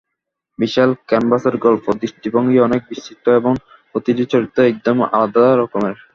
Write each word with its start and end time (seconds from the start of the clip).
বিশাল 0.59 0.89
ক্যানভাসের 1.09 1.55
গল্প, 1.57 1.85
দৃষ্টিভঙ্গি 2.01 2.57
অনেক 2.59 2.81
বিস্তৃত 2.89 3.25
এবং 3.39 3.53
প্রতিটি 3.91 4.23
চরিত্রই 4.25 4.69
একদম 4.71 4.97
আলাদা 5.13 5.45
রকমের। 5.55 5.97